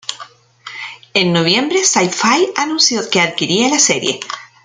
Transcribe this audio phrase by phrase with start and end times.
[1.13, 4.19] En noviembre, Syfy anunció que adquiría la serie.